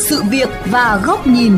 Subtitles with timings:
[0.00, 1.52] sự việc và góc nhìn.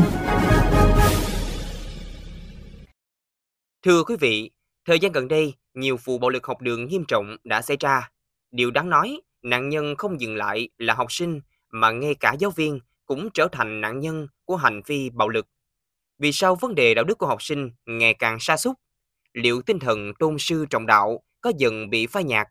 [3.83, 4.51] Thưa quý vị,
[4.85, 8.09] thời gian gần đây, nhiều vụ bạo lực học đường nghiêm trọng đã xảy ra.
[8.51, 12.51] Điều đáng nói, nạn nhân không dừng lại là học sinh mà ngay cả giáo
[12.51, 15.47] viên cũng trở thành nạn nhân của hành vi bạo lực.
[16.19, 18.75] Vì sao vấn đề đạo đức của học sinh ngày càng sa sút?
[19.33, 22.47] Liệu tinh thần tôn sư trọng đạo có dần bị phai nhạt?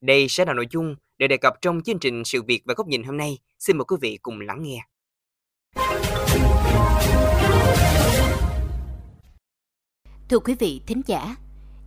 [0.00, 2.86] Đây sẽ là nội dung để đề cập trong chương trình Sự việc và góc
[2.86, 3.38] nhìn hôm nay.
[3.58, 4.78] Xin mời quý vị cùng lắng nghe.
[10.28, 11.36] Thưa quý vị thính giả,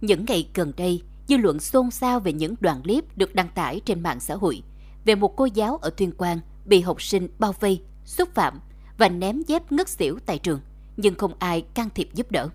[0.02, 3.82] những ngày gần đây, dư luận xôn xao về những đoạn clip được đăng tải
[3.86, 4.62] trên mạng xã hội
[5.06, 8.60] về một cô giáo ở Tuyên Quang bị học sinh bao vây, xúc phạm
[8.98, 10.60] và ném dép ngất xỉu tại trường,
[10.98, 12.50] nhưng không ai can thiệp giúp đỡ.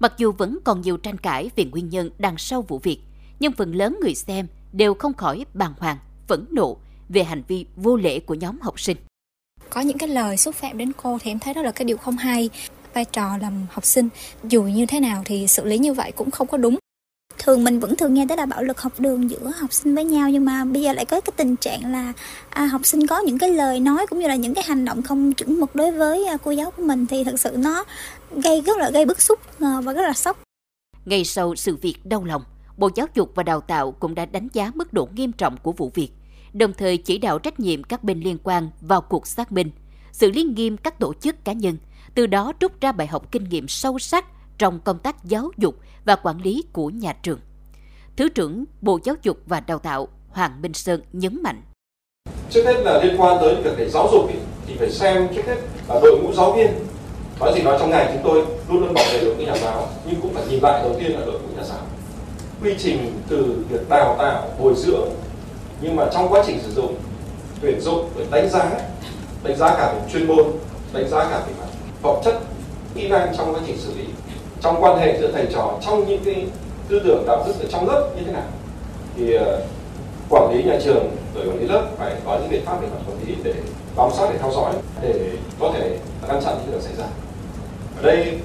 [0.00, 3.00] Mặc dù vẫn còn nhiều tranh cãi về nguyên nhân đằng sau vụ việc,
[3.40, 5.98] nhưng phần lớn người xem đều không khỏi bàng hoàng,
[6.28, 6.76] phẫn nộ
[7.08, 8.96] về hành vi vô lễ của nhóm học sinh.
[9.70, 11.96] Có những cái lời xúc phạm đến cô thì em thấy đó là cái điều
[11.96, 12.50] không hay.
[12.98, 14.08] Vai trò làm học sinh,
[14.44, 16.78] dù như thế nào thì xử lý như vậy cũng không có đúng
[17.38, 20.04] thường mình vẫn thường nghe tới là bạo lực học đường giữa học sinh với
[20.04, 22.12] nhau nhưng mà bây giờ lại có cái tình trạng là
[22.50, 25.02] à, học sinh có những cái lời nói cũng như là những cái hành động
[25.02, 27.84] không chuẩn mực đối với à, cô giáo của mình thì thật sự nó
[28.30, 30.42] gây rất là gây bức xúc à, và rất là sốc.
[31.04, 32.42] Ngay sau sự việc đau lòng,
[32.76, 35.72] Bộ Giáo dục và Đào tạo cũng đã đánh giá mức độ nghiêm trọng của
[35.72, 36.10] vụ việc,
[36.52, 39.70] đồng thời chỉ đạo trách nhiệm các bên liên quan vào cuộc xác minh,
[40.12, 41.76] xử lý nghiêm các tổ chức cá nhân,
[42.14, 44.24] từ đó rút ra bài học kinh nghiệm sâu sắc
[44.58, 47.38] trong công tác giáo dục và quản lý của nhà trường.
[48.16, 51.62] Thứ trưởng Bộ Giáo dục và Đào tạo Hoàng Minh Sơn nhấn mạnh.
[52.50, 54.34] Trước hết là liên quan tới việc để giáo dục ý,
[54.66, 55.56] thì phải xem trước hết
[55.88, 56.70] là đội ngũ giáo viên.
[57.40, 59.88] Nói gì nói trong ngày chúng tôi luôn luôn bảo vệ đội ngũ nhà giáo,
[60.06, 61.78] nhưng cũng phải nhìn lại đầu tiên là đội ngũ nhà giáo.
[62.62, 65.08] Quy trình từ việc đào tạo, bồi dưỡng,
[65.80, 66.94] nhưng mà trong quá trình sử dụng,
[67.60, 68.70] tuyển dụng, đánh giá,
[69.42, 70.46] đánh giá cả về chuyên môn,
[70.92, 71.52] đánh giá cả về
[72.02, 72.40] phẩm chất,
[72.94, 74.04] kỹ năng trong quá trình xử lý
[74.60, 76.46] trong quan hệ giữa thầy trò trong những cái
[76.88, 78.46] tư tưởng đạo đức ở trong lớp như thế nào.
[79.16, 79.42] Thì uh,
[80.30, 83.26] quản lý nhà trường rồi quản lý lớp phải có những biện pháp để quản
[83.26, 83.54] lý để
[83.96, 85.98] bám sát để theo dõi để có thể
[86.28, 87.04] ngăn chặn những điều xảy ra.
[87.96, 88.38] Ở đây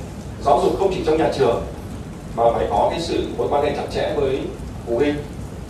[0.46, 1.64] giáo dục không chỉ trong nhà trường
[2.36, 4.40] mà phải có cái sự mối quan hệ chặt chẽ với
[4.86, 5.16] phụ huynh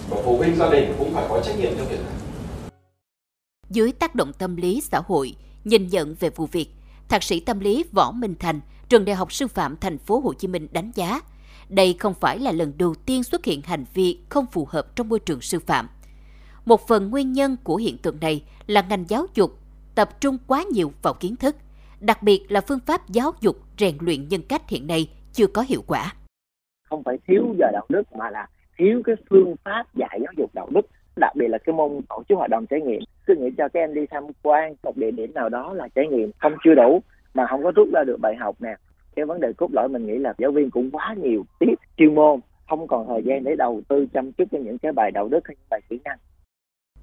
[0.10, 2.14] và phụ huynh gia đình cũng phải có trách nhiệm trong việc này.
[3.70, 6.68] Dưới tác động tâm lý xã hội nhìn nhận về vụ việc
[7.10, 8.60] thạc sĩ tâm lý võ minh thành
[8.90, 11.22] trường đại học sư phạm thành phố Hồ Chí Minh đánh giá
[11.70, 15.10] đây không phải là lần đầu tiên xuất hiện hành vi không phù hợp trong
[15.10, 15.88] môi trường sư phạm.
[16.66, 19.60] Một phần nguyên nhân của hiện tượng này là ngành giáo dục
[19.96, 21.56] tập trung quá nhiều vào kiến thức,
[22.00, 25.62] đặc biệt là phương pháp giáo dục rèn luyện nhân cách hiện nay chưa có
[25.62, 26.14] hiệu quả.
[26.90, 28.48] Không phải thiếu giờ đạo đức mà là
[28.78, 30.82] thiếu cái phương pháp dạy giáo dục đạo đức
[31.16, 33.02] đặc biệt là cái môn tổ chức hoạt động trải nghiệm.
[33.26, 36.08] Cứ nghĩ cho các em đi tham quan một địa điểm nào đó là trải
[36.08, 37.02] nghiệm không chưa đủ,
[37.34, 38.76] mà không có rút ra được bài học nè.
[39.16, 42.16] Cái vấn đề cốt lõi mình nghĩ là giáo viên cũng quá nhiều tiết, chuyên
[42.16, 45.28] môn, không còn thời gian để đầu tư chăm chút cho những cái bài đạo
[45.28, 46.18] đức hay những bài kỹ năng.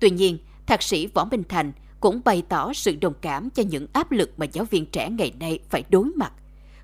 [0.00, 3.87] Tuy nhiên, thạc sĩ võ minh thành cũng bày tỏ sự đồng cảm cho những
[3.92, 6.32] áp lực mà giáo viên trẻ ngày nay phải đối mặt.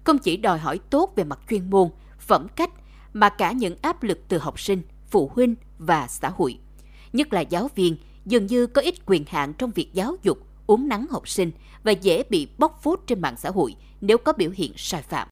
[0.05, 1.89] Không chỉ đòi hỏi tốt về mặt chuyên môn,
[2.19, 2.71] phẩm cách,
[3.13, 6.59] mà cả những áp lực từ học sinh, phụ huynh và xã hội
[7.17, 10.89] nhất là giáo viên dường như có ít quyền hạn trong việc giáo dục uống
[10.89, 11.51] nắng học sinh
[11.85, 15.29] và dễ bị bóc phốt trên mạng xã hội nếu có biểu hiện sai phạm.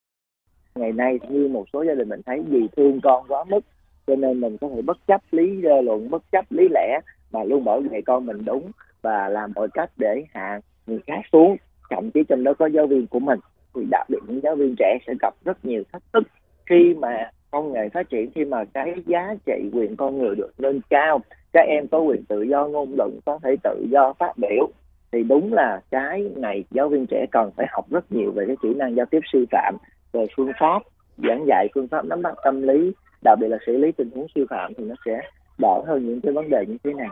[0.75, 3.61] Ngày nay như một số gia đình mình thấy vì thương con quá mức
[4.07, 7.01] cho nên mình có thể bất chấp lý ờ, luận, bất chấp lý lẽ
[7.33, 8.71] mà luôn bảo vệ con mình đúng
[9.03, 11.57] và làm mọi cách để hạ người khác xuống.
[11.91, 13.39] Thậm chí trong đó có giáo viên của mình
[13.75, 16.23] thì đặc biệt những giáo viên trẻ sẽ gặp rất nhiều thách thức
[16.67, 20.51] khi mà công nghệ phát triển khi mà cái giá trị quyền con người được
[20.59, 21.21] nâng cao
[21.55, 24.69] các em có quyền tự do ngôn luận có thể tự do phát biểu.
[25.13, 28.57] Thì đúng là cái này giáo viên trẻ cần phải học rất nhiều về cái
[28.63, 29.77] kỹ năng giao tiếp sư phạm
[30.13, 30.83] về phương pháp
[31.19, 32.93] giảng dạy phương pháp nắm bắt tâm lý
[33.25, 35.21] đặc biệt là xử lý tình huống sư phạm thì nó sẽ
[35.59, 37.09] đỡ hơn những cái vấn đề như thế này.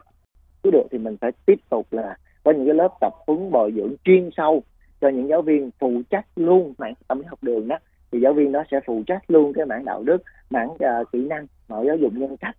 [0.63, 3.73] Cứ được thì mình phải tiếp tục là có những cái lớp tập huấn bồi
[3.77, 4.63] dưỡng chuyên sâu
[5.01, 7.79] cho những giáo viên phụ trách luôn mảng tâm lý học đường đó.
[8.13, 11.19] Thì giáo viên đó sẽ phụ trách luôn cái mảng đạo đức mảng uh, kỹ
[11.29, 12.57] năng mảng giáo dục nhân cách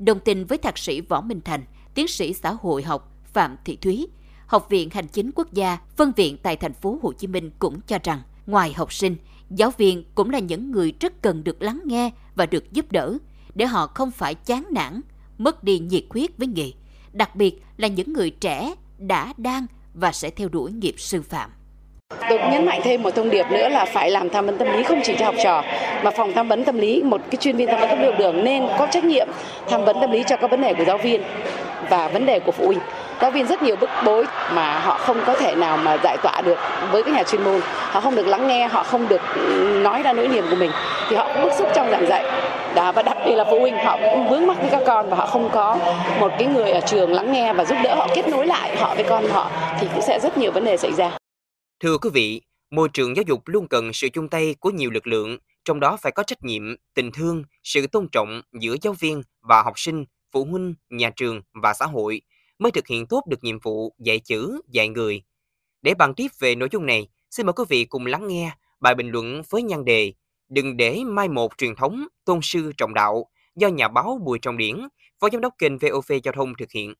[0.00, 1.64] đồng tình với thạc sĩ võ minh thành
[1.94, 4.08] tiến sĩ xã hội học phạm thị thúy
[4.46, 7.80] Học viện Hành chính Quốc gia, phân viện tại thành phố Hồ Chí Minh cũng
[7.80, 9.16] cho rằng, ngoài học sinh,
[9.50, 13.18] giáo viên cũng là những người rất cần được lắng nghe và được giúp đỡ
[13.54, 15.00] để họ không phải chán nản,
[15.38, 16.72] mất đi nhiệt huyết với nghề,
[17.12, 21.50] đặc biệt là những người trẻ đã đang và sẽ theo đuổi nghiệp sư phạm.
[22.28, 24.72] Tôi cũng nhấn mạnh thêm một thông điệp nữa là phải làm tham vấn tâm
[24.72, 25.62] lý không chỉ cho học trò
[26.02, 28.14] mà phòng tham vấn tâm lý một cái chuyên viên tham vấn tâm lý học
[28.18, 29.28] đường nên có trách nhiệm
[29.68, 31.22] tham vấn tâm lý cho các vấn đề của giáo viên
[31.90, 32.78] và vấn đề của phụ huynh.
[33.20, 36.40] Giáo viên rất nhiều bức bối mà họ không có thể nào mà giải tỏa
[36.40, 36.58] được
[36.92, 37.60] với các nhà chuyên môn.
[37.90, 39.22] Họ không được lắng nghe họ không được
[39.82, 40.70] nói ra nỗi niềm của mình.
[41.10, 42.24] Thì họ cũng bức xúc trong giảng dạy.
[42.74, 45.16] Đó, và đặc biệt là phụ huynh họ cũng vướng mắc với các con và
[45.16, 45.78] họ không có
[46.20, 48.94] một cái người ở trường lắng nghe và giúp đỡ họ kết nối lại họ
[48.94, 49.50] với con họ
[49.80, 51.10] thì cũng sẽ rất nhiều vấn đề xảy ra.
[51.80, 52.40] Thưa quý vị,
[52.70, 55.96] môi trường giáo dục luôn cần sự chung tay của nhiều lực lượng, trong đó
[56.02, 56.62] phải có trách nhiệm,
[56.94, 61.42] tình thương, sự tôn trọng giữa giáo viên và học sinh, phụ huynh, nhà trường
[61.62, 62.20] và xã hội
[62.58, 65.22] mới thực hiện tốt được nhiệm vụ dạy chữ, dạy người.
[65.82, 68.94] Để bàn tiếp về nội dung này, xin mời quý vị cùng lắng nghe bài
[68.94, 70.12] bình luận với nhan đề
[70.48, 73.26] Đừng để mai một truyền thống tôn sư trọng đạo
[73.56, 74.76] do nhà báo Bùi Trọng Điển,
[75.20, 76.94] Phó Giám đốc kênh VOV Giao thông thực hiện.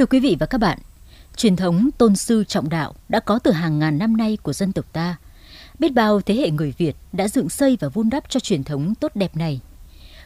[0.00, 0.78] Thưa quý vị và các bạn,
[1.36, 4.72] truyền thống tôn sư trọng đạo đã có từ hàng ngàn năm nay của dân
[4.72, 5.16] tộc ta.
[5.78, 8.94] Biết bao thế hệ người Việt đã dựng xây và vun đắp cho truyền thống
[8.94, 9.60] tốt đẹp này.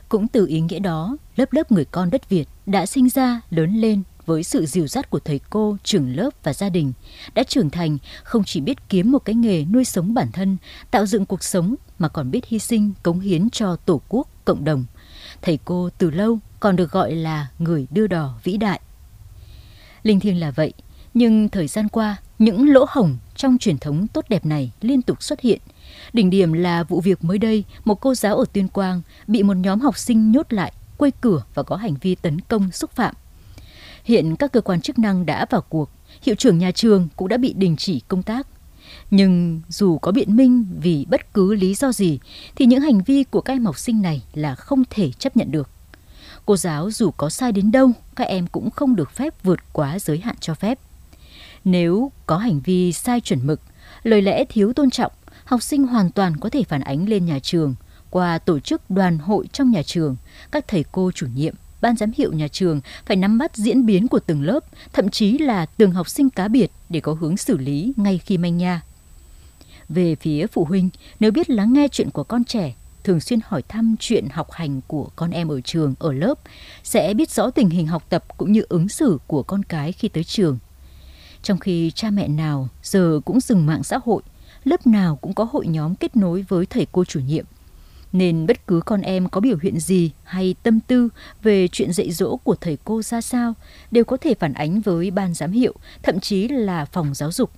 [0.08, 3.76] Cũng từ ý nghĩa đó, lớp lớp người con đất Việt đã sinh ra, lớn
[3.76, 6.92] lên với sự dìu dắt của thầy cô, trường lớp và gia đình,
[7.34, 10.56] đã trưởng thành không chỉ biết kiếm một cái nghề nuôi sống bản thân,
[10.90, 14.64] tạo dựng cuộc sống mà còn biết hy sinh, cống hiến cho tổ quốc, cộng
[14.64, 14.84] đồng.
[15.42, 18.80] Thầy cô từ lâu còn được gọi là người đưa đò vĩ đại.
[20.04, 20.72] Linh thiêng là vậy,
[21.14, 25.22] nhưng thời gian qua, những lỗ hổng trong truyền thống tốt đẹp này liên tục
[25.22, 25.60] xuất hiện.
[26.12, 29.56] Đỉnh điểm là vụ việc mới đây, một cô giáo ở Tuyên Quang bị một
[29.56, 33.14] nhóm học sinh nhốt lại, quây cửa và có hành vi tấn công xúc phạm.
[34.04, 35.90] Hiện các cơ quan chức năng đã vào cuộc,
[36.22, 38.46] hiệu trưởng nhà trường cũng đã bị đình chỉ công tác.
[39.10, 42.18] Nhưng dù có biện minh vì bất cứ lý do gì
[42.56, 45.50] thì những hành vi của các em học sinh này là không thể chấp nhận
[45.50, 45.70] được.
[46.46, 49.98] Cô giáo dù có sai đến đâu, các em cũng không được phép vượt quá
[49.98, 50.78] giới hạn cho phép.
[51.64, 53.60] Nếu có hành vi sai chuẩn mực,
[54.02, 55.12] lời lẽ thiếu tôn trọng,
[55.44, 57.74] học sinh hoàn toàn có thể phản ánh lên nhà trường
[58.10, 60.16] qua tổ chức đoàn hội trong nhà trường,
[60.50, 64.08] các thầy cô chủ nhiệm, ban giám hiệu nhà trường phải nắm bắt diễn biến
[64.08, 64.60] của từng lớp,
[64.92, 68.38] thậm chí là từng học sinh cá biệt để có hướng xử lý ngay khi
[68.38, 68.80] manh nha.
[69.88, 70.90] Về phía phụ huynh,
[71.20, 74.80] nếu biết lắng nghe chuyện của con trẻ, thường xuyên hỏi thăm chuyện học hành
[74.86, 76.34] của con em ở trường, ở lớp,
[76.82, 80.08] sẽ biết rõ tình hình học tập cũng như ứng xử của con cái khi
[80.08, 80.58] tới trường.
[81.42, 84.22] Trong khi cha mẹ nào giờ cũng dừng mạng xã hội,
[84.64, 87.44] lớp nào cũng có hội nhóm kết nối với thầy cô chủ nhiệm.
[88.12, 91.08] Nên bất cứ con em có biểu hiện gì hay tâm tư
[91.42, 93.54] về chuyện dạy dỗ của thầy cô ra sao
[93.90, 97.50] đều có thể phản ánh với ban giám hiệu, thậm chí là phòng giáo dục,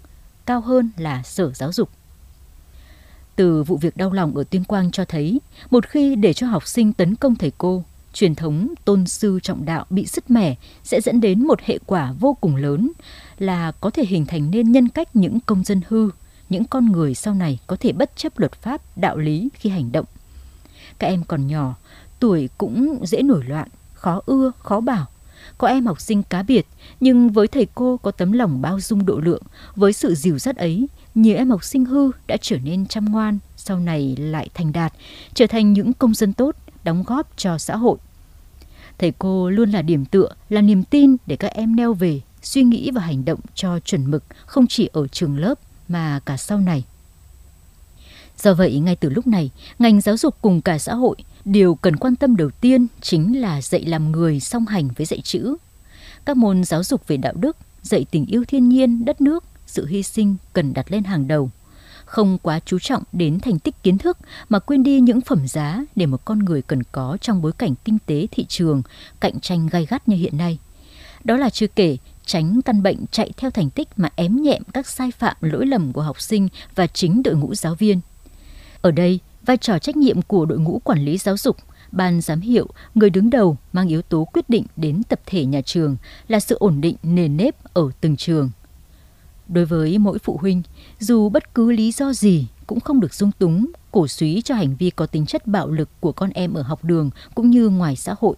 [0.46, 1.90] cao hơn là sở giáo dục.
[3.36, 5.40] Từ vụ việc đau lòng ở Tuyên Quang cho thấy,
[5.70, 9.64] một khi để cho học sinh tấn công thầy cô, truyền thống tôn sư trọng
[9.64, 10.54] đạo bị sứt mẻ
[10.84, 12.92] sẽ dẫn đến một hệ quả vô cùng lớn
[13.38, 16.10] là có thể hình thành nên nhân cách những công dân hư,
[16.48, 19.92] những con người sau này có thể bất chấp luật pháp, đạo lý khi hành
[19.92, 20.06] động.
[20.98, 21.74] Các em còn nhỏ,
[22.20, 25.06] tuổi cũng dễ nổi loạn, khó ưa, khó bảo.
[25.58, 26.66] Có em học sinh cá biệt,
[27.00, 29.42] nhưng với thầy cô có tấm lòng bao dung độ lượng,
[29.76, 33.38] với sự dìu dắt ấy, nhiều em học sinh hư đã trở nên chăm ngoan,
[33.56, 34.92] sau này lại thành đạt,
[35.34, 37.98] trở thành những công dân tốt, đóng góp cho xã hội.
[38.98, 42.62] Thầy cô luôn là điểm tựa, là niềm tin để các em neo về, suy
[42.62, 45.58] nghĩ và hành động cho chuẩn mực không chỉ ở trường lớp
[45.88, 46.84] mà cả sau này.
[48.38, 51.96] Do vậy, ngay từ lúc này, ngành giáo dục cùng cả xã hội điều cần
[51.96, 55.56] quan tâm đầu tiên chính là dạy làm người song hành với dạy chữ.
[56.24, 59.86] Các môn giáo dục về đạo đức, dạy tình yêu thiên nhiên, đất nước, sự
[59.86, 61.50] hy sinh cần đặt lên hàng đầu.
[62.04, 64.18] Không quá chú trọng đến thành tích kiến thức
[64.48, 67.74] mà quên đi những phẩm giá để một con người cần có trong bối cảnh
[67.84, 68.82] kinh tế thị trường
[69.20, 70.58] cạnh tranh gay gắt như hiện nay.
[71.24, 71.96] Đó là chưa kể
[72.26, 75.92] tránh căn bệnh chạy theo thành tích mà ém nhẹm các sai phạm lỗi lầm
[75.92, 78.00] của học sinh và chính đội ngũ giáo viên.
[78.82, 81.56] Ở đây, vai trò trách nhiệm của đội ngũ quản lý giáo dục,
[81.92, 85.60] ban giám hiệu, người đứng đầu mang yếu tố quyết định đến tập thể nhà
[85.60, 85.96] trường
[86.28, 88.50] là sự ổn định nền nếp ở từng trường.
[89.48, 90.62] Đối với mỗi phụ huynh,
[90.98, 94.76] dù bất cứ lý do gì cũng không được dung túng, cổ suý cho hành
[94.76, 97.96] vi có tính chất bạo lực của con em ở học đường cũng như ngoài
[97.96, 98.36] xã hội.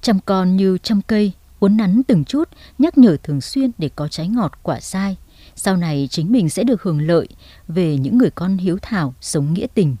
[0.00, 4.08] Chăm con như chăm cây, uốn nắn từng chút, nhắc nhở thường xuyên để có
[4.08, 5.16] trái ngọt quả sai.
[5.56, 7.28] Sau này chính mình sẽ được hưởng lợi
[7.68, 9.96] về những người con hiếu thảo, sống nghĩa tình.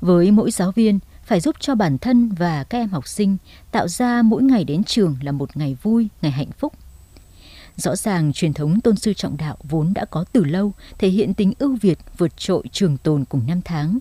[0.00, 3.36] Với mỗi giáo viên, phải giúp cho bản thân và các em học sinh
[3.72, 6.72] tạo ra mỗi ngày đến trường là một ngày vui, ngày hạnh phúc.
[7.76, 11.34] Rõ ràng truyền thống tôn sư trọng đạo vốn đã có từ lâu, thể hiện
[11.34, 13.98] tính ưu việt vượt trội trường tồn cùng năm tháng.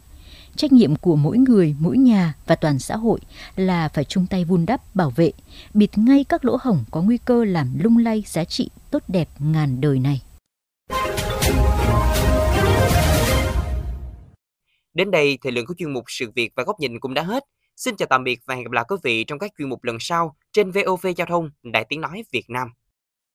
[0.56, 3.20] Trách nhiệm của mỗi người, mỗi nhà và toàn xã hội
[3.56, 5.32] là phải chung tay vun đắp, bảo vệ,
[5.74, 9.30] bịt ngay các lỗ hổng có nguy cơ làm lung lay giá trị tốt đẹp
[9.40, 10.22] ngàn đời này.
[14.94, 17.44] Đến đây, thời lượng của chuyên mục Sự việc và góc nhìn cũng đã hết.
[17.76, 19.98] Xin chào tạm biệt và hẹn gặp lại quý vị trong các chuyên mục lần
[20.00, 22.68] sau trên VOV Giao thông Đại Tiếng Nói Việt Nam.